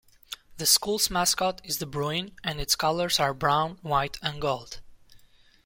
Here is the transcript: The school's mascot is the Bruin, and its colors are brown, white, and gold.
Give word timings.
The 0.57 0.65
school's 0.65 1.11
mascot 1.11 1.61
is 1.63 1.77
the 1.77 1.85
Bruin, 1.85 2.35
and 2.43 2.59
its 2.59 2.75
colors 2.75 3.19
are 3.19 3.35
brown, 3.35 3.77
white, 3.83 4.17
and 4.23 4.41
gold. 4.41 4.81